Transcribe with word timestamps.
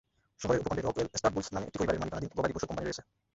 শহরের 0.41 0.61
উপকণ্ঠে 0.61 0.83
"Rockwell 0.87 1.07
stud 1.19 1.33
bull's" 1.35 1.49
নামে 1.53 1.65
একটি 1.67 1.77
পরিবারের 1.79 2.01
মালিকানাধীন 2.01 2.31
গবাদি 2.37 2.53
পশুর 2.53 2.69
কোম্পানি 2.69 2.85
রয়েছে। 2.87 3.03